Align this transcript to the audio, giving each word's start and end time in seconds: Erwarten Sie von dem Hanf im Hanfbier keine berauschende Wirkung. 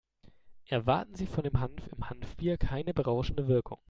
Erwarten 0.65 1.13
Sie 1.13 1.27
von 1.27 1.43
dem 1.43 1.59
Hanf 1.59 1.85
im 1.95 2.09
Hanfbier 2.09 2.57
keine 2.57 2.91
berauschende 2.91 3.47
Wirkung. 3.47 3.77